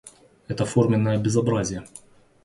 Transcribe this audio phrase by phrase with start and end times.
[0.47, 1.85] Это форменное безобразие.